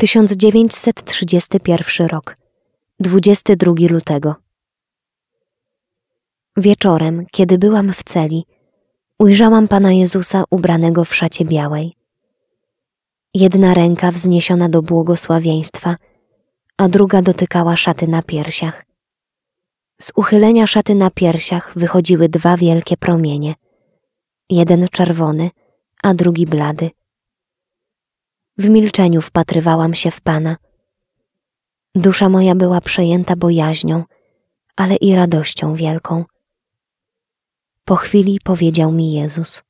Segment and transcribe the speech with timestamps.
[0.00, 2.36] 1931 rok,
[3.00, 4.34] 22 lutego.
[6.56, 8.44] Wieczorem, kiedy byłam w celi,
[9.18, 11.92] ujrzałam Pana Jezusa ubranego w szacie białej.
[13.34, 15.96] Jedna ręka wzniesiona do błogosławieństwa,
[16.76, 18.84] a druga dotykała szaty na piersiach.
[20.00, 23.54] Z uchylenia szaty na piersiach wychodziły dwa wielkie promienie,
[24.50, 25.50] jeden czerwony,
[26.02, 26.90] a drugi blady.
[28.58, 30.56] W milczeniu wpatrywałam się w Pana.
[31.94, 34.04] Dusza moja była przejęta bojaźnią,
[34.76, 36.24] ale i radością wielką.
[37.84, 39.62] Po chwili powiedział mi Jezus: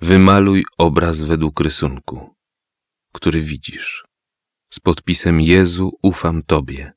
[0.00, 2.34] Wymaluj obraz według rysunku,
[3.12, 4.04] który widzisz,
[4.70, 6.92] z podpisem Jezu ufam Tobie.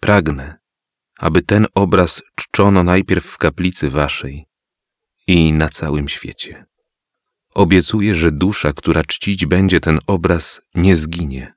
[0.00, 0.58] Pragnę,
[1.18, 4.46] aby ten obraz czczono najpierw w kaplicy Waszej
[5.26, 6.66] i na całym świecie.
[7.54, 11.54] Obiecuję, że dusza, która czcić będzie ten obraz, nie zginie.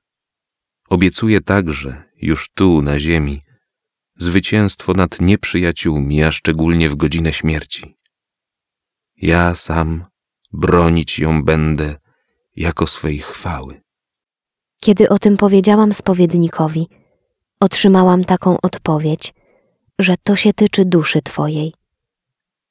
[0.88, 3.42] Obiecuję także, już tu, na ziemi,
[4.16, 7.96] zwycięstwo nad nieprzyjaciółmi, a szczególnie w godzinę śmierci.
[9.16, 10.04] Ja sam
[10.52, 11.96] bronić ją będę
[12.56, 13.80] jako swej chwały.
[14.80, 16.88] Kiedy o tym powiedziałam spowiednikowi,
[17.60, 19.34] otrzymałam taką odpowiedź,
[19.98, 21.74] że to się tyczy duszy Twojej.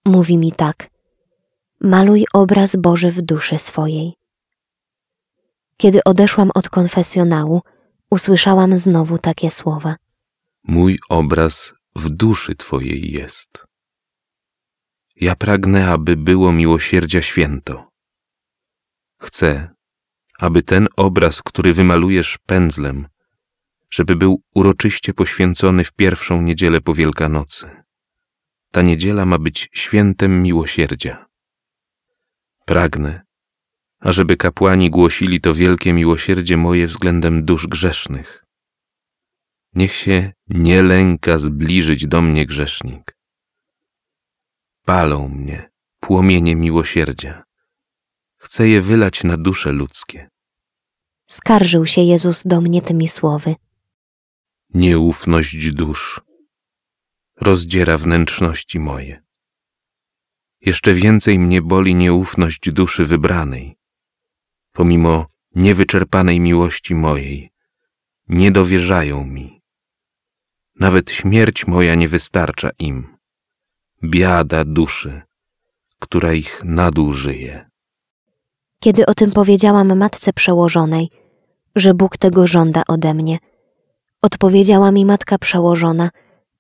[0.06, 0.90] Mówi mi tak:
[1.82, 4.14] maluj obraz Boży w duszy swojej.
[5.78, 7.62] Kiedy odeszłam od konfesjonału,
[8.12, 9.96] usłyszałam znowu takie słowa.
[10.64, 13.66] Mój obraz w duszy Twojej jest.
[15.16, 17.90] Ja pragnę, aby było miłosierdzia święto.
[19.22, 19.70] Chcę,
[20.40, 23.08] aby ten obraz, który wymalujesz pędzlem,
[23.90, 27.70] żeby był uroczyście poświęcony w pierwszą niedzielę po Wielkanocy.
[28.72, 31.27] Ta niedziela ma być świętem miłosierdzia.
[32.68, 33.22] Pragnę,
[34.00, 38.46] ażeby kapłani głosili to wielkie miłosierdzie moje względem dusz grzesznych.
[39.74, 43.18] Niech się nie lęka zbliżyć do mnie grzesznik.
[44.86, 45.70] Palą mnie
[46.00, 47.44] płomienie miłosierdzia.
[48.38, 50.30] Chcę je wylać na dusze ludzkie.
[51.28, 53.56] Skarżył się Jezus do mnie tymi słowy.
[54.74, 56.22] Nieufność dusz
[57.42, 59.27] rozdziera wnętrzności moje.
[60.62, 63.78] Jeszcze więcej mnie boli nieufność duszy wybranej,
[64.72, 65.26] pomimo
[65.56, 67.52] niewyczerpanej miłości mojej.
[68.28, 69.62] Nie dowierzają mi.
[70.80, 73.18] Nawet śmierć moja nie wystarcza im.
[74.04, 75.22] Biada duszy,
[76.00, 77.70] która ich nadużyje.
[78.80, 81.10] Kiedy o tym powiedziałam matce przełożonej,
[81.76, 83.38] że Bóg tego żąda ode mnie,
[84.22, 86.10] odpowiedziała mi matka przełożona,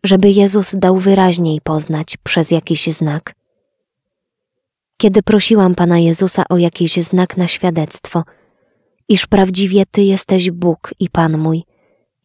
[0.03, 3.36] żeby Jezus dał wyraźniej poznać przez jakiś znak.
[4.97, 8.23] Kiedy prosiłam Pana Jezusa o jakiś znak na świadectwo,
[9.09, 11.63] iż prawdziwie Ty jesteś Bóg i Pan mój,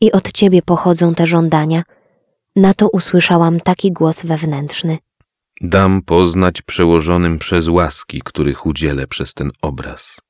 [0.00, 1.82] i od Ciebie pochodzą te żądania,
[2.56, 4.98] na to usłyszałam taki głos wewnętrzny.
[5.60, 10.20] Dam poznać przełożonym przez łaski, których udzielę przez ten obraz.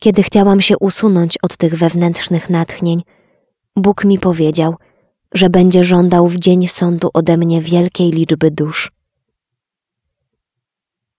[0.00, 3.02] Kiedy chciałam się usunąć od tych wewnętrznych natchnień,
[3.76, 4.76] Bóg mi powiedział,
[5.34, 8.92] że będzie żądał w dzień sądu ode mnie wielkiej liczby dusz.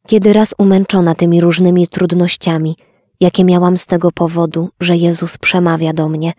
[0.07, 2.75] Kiedy raz umęczona tymi różnymi trudnościami,
[3.19, 6.33] jakie miałam z tego powodu, że Jezus przemawia do mnie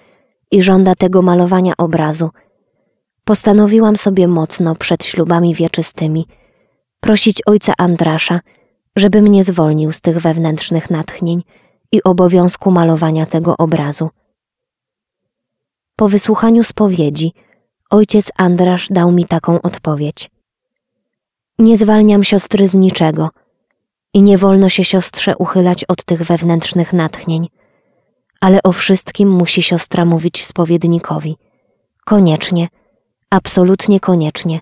[0.50, 2.30] i żąda tego malowania obrazu,
[3.24, 6.26] postanowiłam sobie mocno przed ślubami wieczystymi
[7.00, 8.40] prosić ojca Andrasza,
[8.96, 11.42] żeby mnie zwolnił z tych wewnętrznych natchnień
[11.92, 14.10] i obowiązku malowania tego obrazu.
[15.96, 17.32] Po wysłuchaniu spowiedzi,
[17.90, 20.30] ojciec Andrasz dał mi taką odpowiedź.
[21.58, 23.30] Nie zwalniam siostry z niczego
[24.14, 27.48] i nie wolno się siostrze uchylać od tych wewnętrznych natchnień,
[28.40, 31.36] ale o wszystkim musi siostra mówić spowiednikowi.
[32.04, 32.68] Koniecznie,
[33.30, 34.60] absolutnie koniecznie,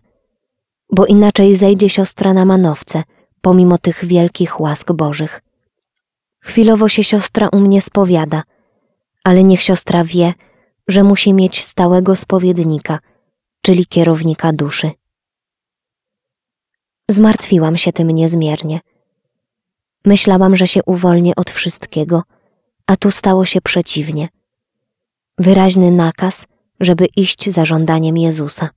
[0.93, 3.03] bo inaczej zejdzie siostra na manowce,
[3.41, 5.43] pomimo tych wielkich łask Bożych.
[6.41, 8.43] Chwilowo się siostra u mnie spowiada,
[9.25, 10.35] ale niech siostra wie,
[10.89, 12.99] że musi mieć stałego spowiednika,
[13.63, 14.91] czyli kierownika duszy.
[17.09, 18.81] Zmartwiłam się tym niezmiernie.
[20.05, 22.23] Myślałam, że się uwolnię od wszystkiego,
[22.87, 24.29] a tu stało się przeciwnie.
[25.39, 26.47] Wyraźny nakaz,
[26.81, 28.71] żeby iść za żądaniem Jezusa.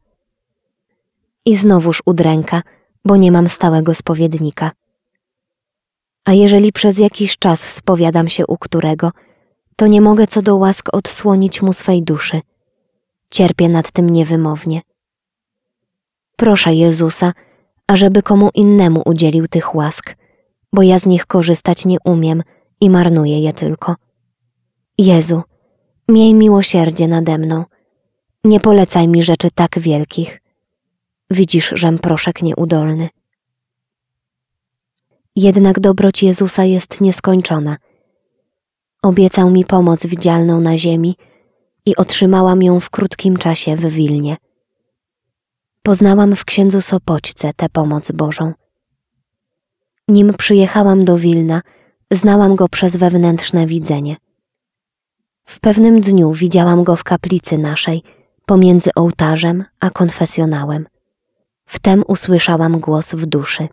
[1.45, 2.61] I znowuż udręka,
[3.05, 4.71] bo nie mam stałego spowiednika.
[6.25, 9.11] A jeżeli przez jakiś czas spowiadam się u którego,
[9.75, 12.41] to nie mogę co do łask odsłonić mu swej duszy.
[13.29, 14.81] Cierpię nad tym niewymownie.
[16.35, 17.33] Proszę Jezusa,
[17.87, 20.15] ażeby komu innemu udzielił tych łask,
[20.75, 22.43] bo ja z nich korzystać nie umiem
[22.81, 23.95] i marnuję je tylko.
[24.97, 25.41] Jezu,
[26.09, 27.65] miej miłosierdzie nade mną.
[28.43, 30.41] Nie polecaj mi rzeczy tak wielkich.
[31.29, 33.09] Widzisz, żem proszek nieudolny.
[35.35, 37.77] Jednak dobroć Jezusa jest nieskończona.
[39.01, 41.15] Obiecał mi pomoc widzialną na ziemi
[41.85, 44.37] i otrzymałam ją w krótkim czasie w Wilnie.
[45.83, 48.53] Poznałam w księdzu Sopoćce tę pomoc Bożą.
[50.07, 51.61] Nim przyjechałam do Wilna,
[52.11, 54.15] znałam go przez wewnętrzne widzenie.
[55.43, 58.03] W pewnym dniu widziałam go w kaplicy naszej,
[58.45, 60.87] pomiędzy ołtarzem a konfesjonałem.
[61.65, 63.67] Wtem usłyszałam głos w duszy.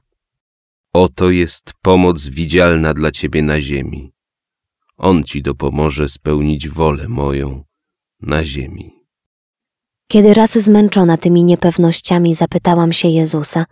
[0.93, 4.13] Oto jest pomoc widzialna dla ciebie na ziemi.
[4.97, 7.65] On ci dopomoże spełnić wolę moją
[8.21, 8.91] na ziemi.
[10.09, 13.67] Kiedy raz zmęczona tymi niepewnościami zapytałam się Jezusa: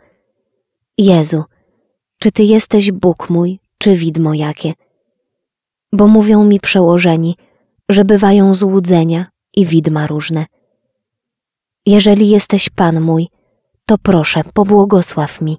[0.99, 1.45] Jezu,
[2.23, 4.73] czy Ty jesteś Bóg mój, czy widmo jakie?
[5.93, 7.37] Bo mówią mi przełożeni,
[7.89, 9.27] że bywają złudzenia
[9.57, 10.47] i widma różne.
[11.87, 13.29] Jeżeli jesteś Pan mój,
[13.87, 15.59] to proszę, pobłogosław mi.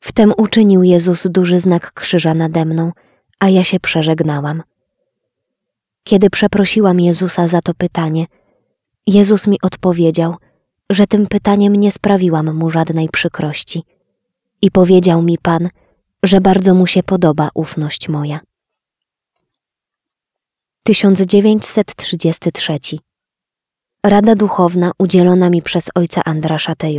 [0.00, 2.92] Wtem uczynił Jezus duży znak krzyża nade mną,
[3.40, 4.62] a ja się przeżegnałam.
[6.04, 8.26] Kiedy przeprosiłam Jezusa za to pytanie,
[9.06, 10.34] Jezus mi odpowiedział,
[10.90, 13.82] że tym pytaniem nie sprawiłam mu żadnej przykrości.
[14.62, 15.68] I powiedział mi Pan,
[16.22, 18.40] że bardzo mu się podoba ufność moja.
[20.82, 22.78] 1933
[24.06, 26.98] Rada duchowna udzielona mi przez ojca Andrasza TJ.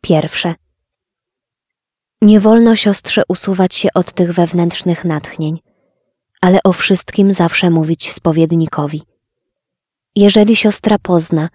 [0.00, 0.54] Pierwsze.
[2.22, 5.60] Nie wolno siostrze usuwać się od tych wewnętrznych natchnień,
[6.40, 9.02] ale o wszystkim zawsze mówić spowiednikowi.
[10.16, 11.48] Jeżeli siostra pozna,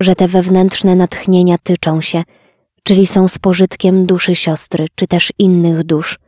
[0.00, 2.22] że te wewnętrzne natchnienia tyczą się,
[2.90, 6.18] czyli są spożytkiem duszy siostry, czy też innych dusz,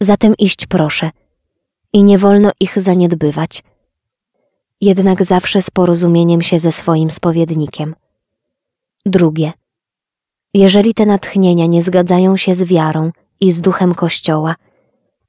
[0.00, 1.10] zatem iść proszę
[1.92, 3.62] i nie wolno ich zaniedbywać.
[4.80, 7.94] Jednak zawsze z porozumieniem się ze swoim spowiednikiem.
[9.06, 9.52] Drugie.
[10.54, 13.10] Jeżeli te natchnienia nie zgadzają się z wiarą
[13.40, 14.54] i z duchem Kościoła,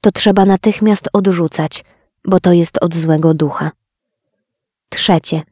[0.00, 1.84] to trzeba natychmiast odrzucać,
[2.24, 3.70] bo to jest od złego ducha.
[4.88, 5.42] Trzecie.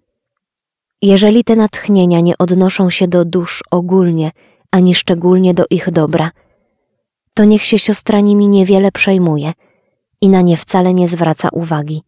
[1.03, 4.31] Jeżeli te natchnienia nie odnoszą się do dusz ogólnie,
[4.71, 6.31] ani szczególnie do ich dobra,
[7.35, 9.53] to niech się siostra nimi niewiele przejmuje
[10.21, 12.03] i na nie wcale nie zwraca uwagi.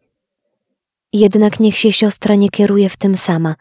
[1.13, 3.55] Jednak niech się siostra nie kieruje w tym sama,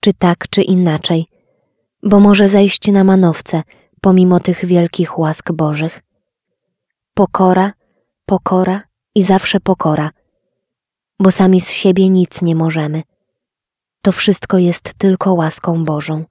[0.00, 1.26] czy tak, czy inaczej,
[2.02, 3.62] bo może zejść na manowce
[4.00, 6.02] pomimo tych wielkich łask Bożych.
[7.14, 7.72] Pokora,
[8.26, 8.82] pokora
[9.14, 10.10] i zawsze pokora,
[11.20, 13.02] bo sami z siebie nic nie możemy.
[14.02, 16.24] To wszystko jest tylko łaską Bożą.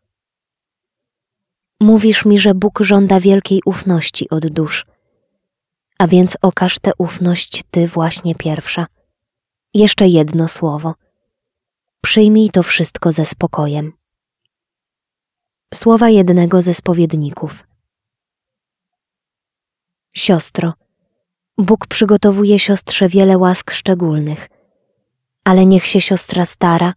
[1.80, 4.86] Mówisz mi, że Bóg żąda wielkiej ufności od dusz,
[6.00, 8.88] a więc okaż tę ufność Ty właśnie pierwsza.
[9.74, 10.96] Jeszcze jedno słowo.
[12.02, 13.94] Przyjmij to wszystko ze spokojem.
[15.74, 17.68] Słowa jednego ze spowiedników.
[20.14, 20.74] Siostro,
[21.58, 24.50] Bóg przygotowuje siostrze wiele łask szczególnych,
[25.44, 26.94] ale niech się siostra stara,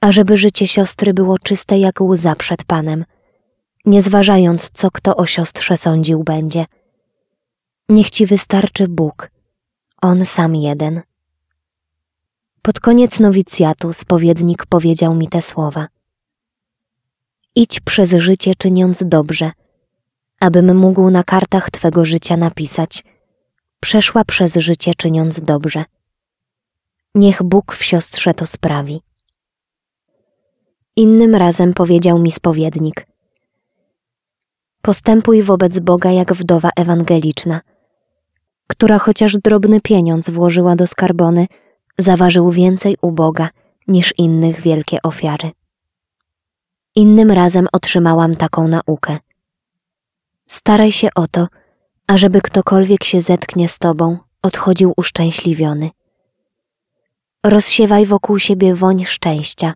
[0.00, 3.04] ażeby życie siostry było czyste jak łza przed Panem,
[3.86, 6.64] nie zważając, co kto o siostrze sądził będzie.
[7.88, 9.30] Niech ci wystarczy Bóg,
[10.02, 11.02] On sam jeden.
[12.62, 15.86] Pod koniec nowicjatu spowiednik powiedział mi te słowa.
[17.54, 19.50] Idź przez życie czyniąc dobrze,
[20.40, 23.04] abym mógł na kartach Twego życia napisać
[23.80, 25.84] Przeszła przez życie czyniąc dobrze.
[27.14, 29.00] Niech Bóg w siostrze to sprawi.
[30.96, 33.06] Innym razem powiedział mi spowiednik:
[34.86, 37.60] Postępuj wobec Boga jak wdowa ewangeliczna,
[38.66, 41.46] która chociaż drobny pieniądz włożyła do skarbony,
[41.98, 43.48] zaważył więcej u Boga
[43.88, 45.50] niż innych wielkie ofiary.
[46.96, 49.18] Innym razem otrzymałam taką naukę.
[50.46, 51.48] Staraj się o to,
[52.06, 55.90] ażeby ktokolwiek się zetknie z tobą, odchodził uszczęśliwiony.
[57.46, 59.74] Rozsiewaj wokół siebie woń szczęścia,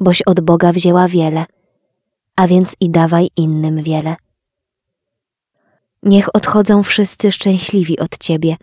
[0.00, 1.44] boś od Boga wzięła wiele,
[2.36, 4.16] a więc i dawaj innym wiele.
[6.04, 8.56] Niech odchodzą wszyscy szczęśliwi od ciebie,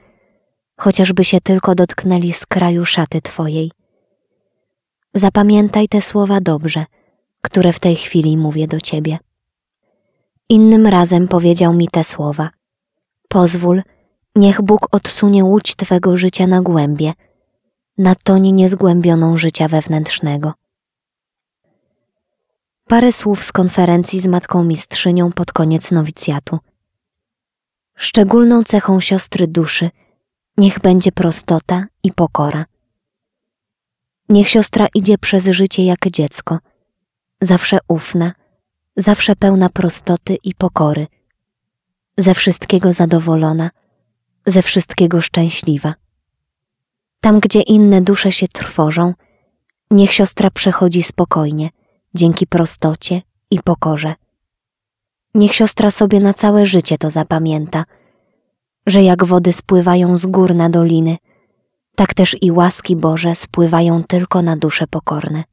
[0.78, 3.72] chociażby się tylko dotknęli z kraju szaty twojej.
[5.14, 6.86] Zapamiętaj te słowa dobrze,
[7.42, 9.20] które w tej chwili mówię do ciebie.
[10.50, 12.50] Innym razem powiedział mi te słowa:
[13.28, 13.82] Pozwól,
[14.36, 17.14] niech Bóg odsunie łódź twego życia na głębie,
[17.98, 20.54] na toń niezgłębioną życia wewnętrznego.
[22.88, 26.60] Parę słów z konferencji z matką mistrzynią pod koniec nowicjatu.
[28.02, 29.90] Szczególną cechą siostry duszy
[30.58, 32.66] Niech będzie prostota i pokora.
[34.30, 36.60] Niech siostra idzie przez życie jak dziecko,
[37.42, 38.34] zawsze ufna,
[38.96, 41.08] zawsze pełna prostoty i pokory,
[42.18, 43.70] ze wszystkiego zadowolona,
[44.46, 45.94] ze wszystkiego szczęśliwa.
[47.22, 49.14] Tam, gdzie inne dusze się trwożą,
[49.92, 51.70] niech siostra przechodzi spokojnie,
[52.14, 54.14] dzięki prostocie i pokorze.
[55.36, 57.84] Niech siostra sobie na całe życie to zapamięta,
[58.88, 61.18] że jak wody spływają z gór na doliny,
[61.96, 65.44] tak też i łaski Boże spływają tylko na dusze pokorne.